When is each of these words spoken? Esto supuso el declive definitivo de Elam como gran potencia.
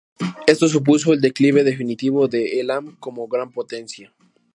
Esto 0.47 0.67
supuso 0.67 1.13
el 1.13 1.21
declive 1.21 1.63
definitivo 1.63 2.27
de 2.27 2.59
Elam 2.59 2.95
como 2.95 3.27
gran 3.27 3.51
potencia. 3.51 4.11